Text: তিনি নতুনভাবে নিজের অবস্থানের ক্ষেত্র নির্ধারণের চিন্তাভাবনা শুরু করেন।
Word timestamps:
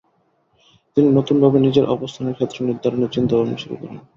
তিনি 0.97 1.07
নতুনভাবে 1.11 1.57
নিজের 1.59 1.85
অবস্থানের 1.95 2.35
ক্ষেত্র 2.35 2.57
নির্ধারণের 2.67 3.13
চিন্তাভাবনা 3.15 3.57
শুরু 3.57 3.75
করেন। 3.75 3.97